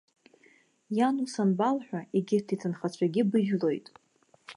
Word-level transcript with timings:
Иан 0.97 1.15
ус 1.23 1.33
анбалҳәа, 1.43 2.01
егьырҭ 2.15 2.47
иҭынхацәагьы 2.55 3.23
быжәлоит. 3.29 3.87